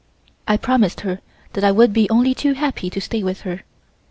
I 0.47 0.57
promised 0.57 1.01
her 1.01 1.19
that 1.53 1.63
I 1.63 1.71
would 1.71 1.93
be 1.93 2.09
only 2.09 2.33
too 2.33 2.53
happy 2.53 2.89
to 2.89 2.99
stay 2.99 3.21
with 3.21 3.41
her. 3.41 3.61